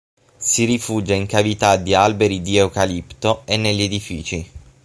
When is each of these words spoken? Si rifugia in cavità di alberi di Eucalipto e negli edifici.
Si 0.35 0.65
rifugia 0.65 1.13
in 1.13 1.27
cavità 1.27 1.77
di 1.77 1.93
alberi 1.93 2.41
di 2.41 2.57
Eucalipto 2.57 3.43
e 3.45 3.55
negli 3.55 3.83
edifici. 3.83 4.51